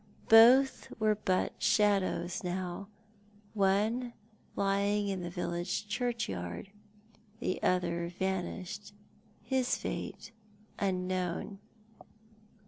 Both 0.29 0.91
were 0.99 1.13
but 1.13 1.61
shadows 1.61 2.43
now; 2.43 2.87
one 3.53 4.13
lying 4.55 5.09
in 5.09 5.21
the 5.21 5.29
village 5.29 5.87
churchyard; 5.87 6.71
the 7.39 7.61
other 7.61 8.09
vanished, 8.09 8.93
his 9.43 9.77
fate 9.77 10.31
unknown. 10.79 11.59